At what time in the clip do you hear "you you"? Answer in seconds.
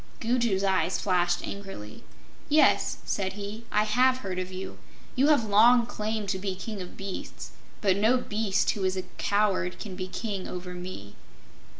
4.51-5.27